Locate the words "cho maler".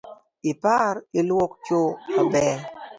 1.65-2.59